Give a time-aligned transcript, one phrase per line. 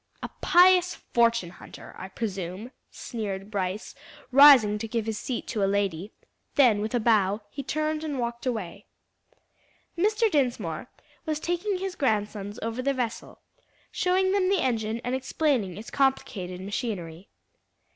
[0.23, 3.93] "A pious fortune hunter, I presume," sneered Brice,
[4.31, 6.11] rising to give his seat to a lady;
[6.55, 8.87] then with a bow he turned and walked away.
[9.95, 10.27] Mr.
[10.31, 10.89] Dinsmore
[11.27, 13.41] was taking his grandsons over the vessel,
[13.91, 17.29] showing them the engine and explaining its complicated machinery.